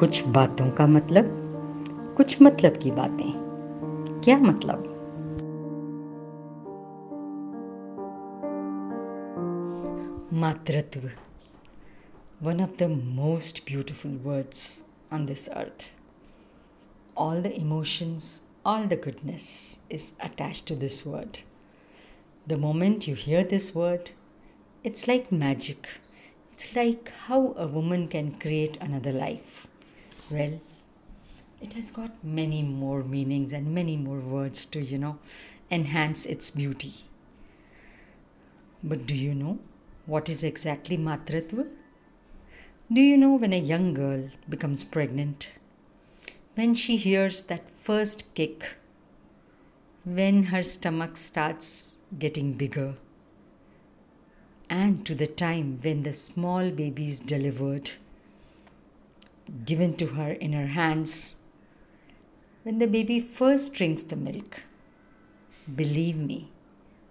कुछ 0.00 0.26
बातों 0.26 0.70
का 0.70 0.86
मतलब? 0.86 1.24
कुछ 2.16 2.42
मतलब 2.42 2.76
की 2.76 2.90
बातें। 2.90 4.20
क्या 4.24 4.38
मतलब? 4.38 4.84
मातृत्व। 10.32 11.10
One 12.42 12.60
of 12.60 12.70
the 12.78 12.82
most 13.04 13.64
beautiful 13.66 14.16
words 14.16 14.84
on 15.12 15.26
this 15.26 15.48
earth 15.48 15.82
all 17.18 17.42
the 17.42 17.46
emotions 17.46 18.48
all 18.66 18.84
the 18.84 18.92
goodness 18.92 19.80
is 19.92 20.12
attach 20.20 20.64
to 20.68 20.76
this 20.76 21.06
word 21.06 21.36
the 22.48 22.52
moment 22.52 23.08
you 23.08 23.14
hear 23.18 23.48
this 23.48 23.76
word 23.76 24.00
it's 24.86 25.08
like 25.08 25.26
magic 25.32 25.86
it's 26.52 26.76
like 26.76 27.08
how 27.28 27.48
a 27.48 27.64
woman 27.64 28.06
can 28.06 28.30
create 28.30 28.76
another 28.76 29.12
life 29.12 29.69
well 30.30 30.60
it 31.60 31.72
has 31.74 31.90
got 31.90 32.24
many 32.24 32.62
more 32.62 33.02
meanings 33.02 33.52
and 33.52 33.74
many 33.74 33.96
more 33.96 34.20
words 34.20 34.64
to 34.66 34.80
you 34.80 34.98
know 34.98 35.18
enhance 35.70 36.26
its 36.26 36.50
beauty. 36.50 36.92
But 38.82 39.06
do 39.06 39.14
you 39.14 39.34
know 39.34 39.58
what 40.06 40.28
is 40.28 40.42
exactly 40.42 40.96
matratva 40.96 41.68
do 42.92 43.00
you 43.00 43.16
know 43.16 43.34
when 43.36 43.52
a 43.52 43.56
young 43.56 43.94
girl 43.94 44.30
becomes 44.48 44.82
pregnant? 44.82 45.52
When 46.56 46.74
she 46.74 46.96
hears 46.96 47.44
that 47.44 47.70
first 47.70 48.34
kick? 48.34 48.78
When 50.04 50.42
her 50.46 50.64
stomach 50.64 51.16
starts 51.16 51.98
getting 52.18 52.54
bigger? 52.54 52.96
And 54.68 55.06
to 55.06 55.14
the 55.14 55.28
time 55.28 55.78
when 55.80 56.02
the 56.02 56.12
small 56.12 56.72
baby 56.72 57.06
is 57.06 57.20
delivered 57.20 57.92
given 59.64 59.96
to 59.96 60.06
her 60.06 60.30
in 60.30 60.52
her 60.52 60.68
hands 60.68 61.36
when 62.62 62.78
the 62.78 62.86
baby 62.86 63.20
first 63.20 63.74
drinks 63.74 64.02
the 64.02 64.16
milk. 64.16 64.62
Believe 65.74 66.18
me, 66.18 66.50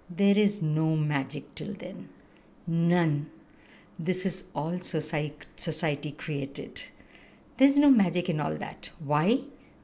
there 0.10 0.38
is 0.38 0.62
no 0.62 0.96
magic 0.96 1.56
till 1.56 1.74
then. 1.74 2.10
None. 2.68 3.30
This 3.98 4.26
is 4.26 4.50
all 4.56 4.80
society 4.80 6.12
created. 6.12 6.84
There's 7.58 7.78
no 7.78 7.90
magic 7.92 8.30
in 8.30 8.40
all 8.40 8.56
that. 8.56 8.92
Why? 9.00 9.42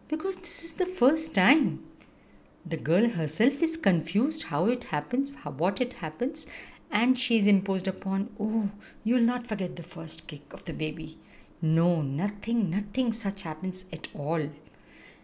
Because 0.07 0.37
this 0.37 0.63
is 0.63 0.73
the 0.73 0.85
first 0.85 1.35
time. 1.35 1.83
The 2.65 2.77
girl 2.77 3.09
herself 3.09 3.61
is 3.61 3.75
confused 3.75 4.43
how 4.43 4.67
it 4.67 4.85
happens, 4.85 5.35
how, 5.35 5.51
what 5.51 5.81
it 5.81 5.93
happens, 5.93 6.47
and 6.91 7.17
she 7.17 7.37
is 7.37 7.47
imposed 7.47 7.87
upon, 7.87 8.29
oh, 8.39 8.71
you'll 9.03 9.21
not 9.21 9.45
forget 9.45 9.75
the 9.75 9.83
first 9.83 10.27
kick 10.27 10.53
of 10.53 10.63
the 10.65 10.73
baby. 10.73 11.17
No, 11.65 12.03
nothing, 12.03 12.69
nothing 12.69 13.11
such 13.11 13.41
happens 13.41 13.89
at 13.91 14.07
all. 14.13 14.51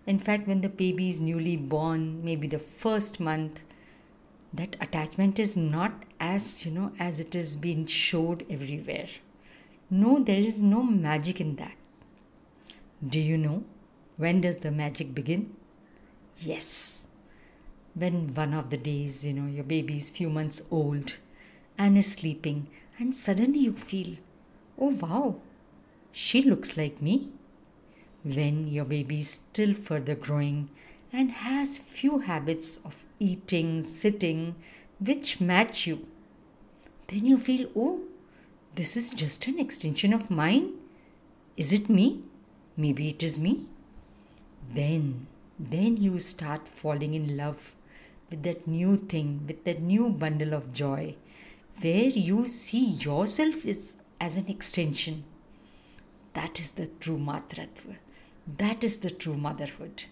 In 0.08 0.18
fact, 0.18 0.48
when 0.48 0.62
the 0.62 0.70
baby 0.70 1.08
is 1.08 1.22
newly 1.22 1.56
born, 1.56 2.26
maybe 2.26 2.48
the 2.48 2.58
first 2.58 3.20
month, 3.20 3.62
that 4.52 4.76
attachment 4.82 5.38
is 5.38 5.56
not 5.56 6.04
as 6.20 6.66
you 6.66 6.72
know 6.72 6.94
as 7.00 7.20
it 7.20 7.36
is 7.36 7.58
being 7.58 7.86
showed 7.86 8.44
everywhere. 8.50 9.06
No, 9.92 10.18
there 10.18 10.40
is 10.40 10.64
no 10.64 10.82
magic 10.82 11.40
in 11.40 11.58
that. 11.58 11.76
Do 13.08 13.20
you 13.20 13.38
know 13.38 13.64
when 14.18 14.42
does 14.42 14.58
the 14.58 14.72
magic 14.72 15.14
begin? 15.14 15.56
Yes, 16.40 17.08
when 17.94 18.34
one 18.34 18.56
of 18.56 18.72
the 18.72 18.78
days 18.78 19.24
you 19.24 19.34
know 19.34 19.46
your 19.46 19.64
baby 19.76 19.98
is 19.98 20.10
few 20.10 20.32
months 20.32 20.68
old 20.72 21.18
and 21.78 22.00
is 22.00 22.12
sleeping, 22.14 22.68
and 22.98 23.16
suddenly 23.16 23.60
you 23.60 23.74
feel, 23.74 24.18
oh 24.80 24.98
wow, 25.00 25.40
she 26.12 26.42
looks 26.42 26.78
like 26.78 27.02
me 27.02 27.30
when 28.24 28.68
your 28.68 28.86
baby 28.86 29.20
is 29.20 29.30
still 29.30 29.74
further 29.74 30.16
growing 30.16 30.70
and 31.12 31.32
has 31.32 31.80
few 31.80 32.20
habits 32.20 32.78
of 32.86 33.06
eating, 33.20 33.84
sitting, 33.84 34.56
which 35.00 35.42
match 35.42 35.88
you, 35.88 36.08
then 37.08 37.26
you 37.26 37.38
feel, 37.38 37.70
oh, 37.76 38.04
this 38.76 38.96
is 38.96 39.12
just 39.12 39.48
an 39.48 39.60
extension 39.60 40.14
of 40.14 40.32
mine. 40.32 40.74
Is 41.58 41.74
it 41.74 41.90
me? 41.90 42.24
Maybe 42.78 43.10
it 43.10 43.22
is 43.22 43.40
me. 43.40 43.66
Then, 44.74 45.28
then 45.60 45.98
you 45.98 46.20
start 46.20 46.68
falling 46.68 47.14
in 47.14 47.36
love 47.36 47.76
with 48.30 48.44
that 48.44 48.66
new 48.68 48.96
thing, 48.96 49.44
with 49.46 49.66
that 49.66 49.82
new 49.82 50.10
bundle 50.12 50.54
of 50.54 50.72
joy, 50.72 51.16
where 51.82 52.10
you 52.10 52.48
see 52.48 52.92
yourself 52.92 53.66
is 53.66 53.98
as 54.22 54.38
an 54.38 54.48
extension. 54.48 55.26
That 56.34 56.60
is 56.60 56.72
the 56.72 56.88
true 56.88 57.18
matratva. 57.18 57.98
That 58.48 58.84
is 58.84 58.98
the 59.00 59.10
true 59.10 59.38
motherhood. 59.38 60.06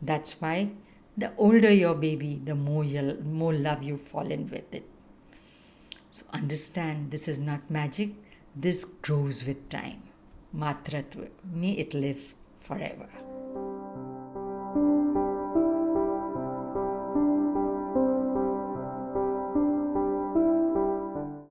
That's 0.00 0.40
why 0.40 0.70
the 1.16 1.34
older 1.36 1.70
your 1.70 1.96
baby, 1.98 2.40
the 2.42 2.54
more, 2.54 2.84
you, 2.84 3.18
more 3.24 3.52
love 3.52 3.82
you 3.82 3.96
fall 3.96 4.30
in 4.30 4.44
with 4.44 4.74
it. 4.74 4.88
So 6.10 6.26
understand 6.32 7.10
this 7.10 7.28
is 7.28 7.38
not 7.40 7.70
magic, 7.70 8.10
this 8.56 8.84
grows 8.84 9.46
with 9.46 9.68
time. 9.68 10.02
Matratva. 10.56 11.28
May 11.52 11.72
it 11.72 11.94
live 11.94 12.34
forever. 12.58 13.08